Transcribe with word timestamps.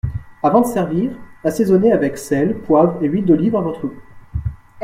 Avant 0.41 0.61
de 0.61 0.65
servir, 0.65 1.11
assaisonner 1.43 1.91
avec 1.91 2.17
sel, 2.17 2.57
poivre 2.61 2.97
et 3.03 3.07
huile 3.07 3.23
d’olive 3.25 3.55
à 3.55 3.61
votre 3.61 3.85
goût. 3.85 4.01